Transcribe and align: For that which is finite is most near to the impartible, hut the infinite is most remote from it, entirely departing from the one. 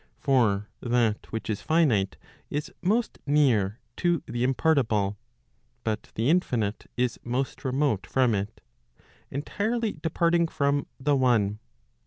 For 0.17 0.67
that 0.81 1.31
which 1.31 1.47
is 1.47 1.61
finite 1.61 2.17
is 2.49 2.71
most 2.81 3.19
near 3.27 3.77
to 3.97 4.23
the 4.25 4.43
impartible, 4.43 5.15
hut 5.85 6.09
the 6.15 6.27
infinite 6.27 6.89
is 6.97 7.19
most 7.23 7.63
remote 7.63 8.07
from 8.07 8.33
it, 8.33 8.61
entirely 9.29 9.91
departing 10.01 10.47
from 10.47 10.87
the 10.99 11.15
one. 11.15 11.59